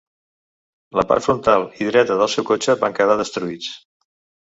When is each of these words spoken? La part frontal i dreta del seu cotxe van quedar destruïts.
La 0.99 1.03
part 1.11 1.27
frontal 1.27 1.67
i 1.83 1.89
dreta 1.91 2.19
del 2.23 2.35
seu 2.39 2.49
cotxe 2.51 2.79
van 2.83 2.99
quedar 3.01 3.23
destruïts. 3.25 3.73